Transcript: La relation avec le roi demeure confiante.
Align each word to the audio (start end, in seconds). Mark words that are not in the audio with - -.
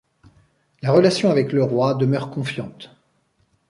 La 0.81 0.91
relation 0.91 1.29
avec 1.29 1.51
le 1.51 1.63
roi 1.63 1.93
demeure 1.93 2.31
confiante. 2.31 2.89